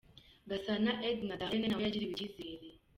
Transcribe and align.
Gasana 0.49 0.91
Edna 1.09 1.39
Darlene 1.39 1.67
nawe 1.67 1.83
yagiriwe 1.85 2.11
icyizere. 2.13 2.65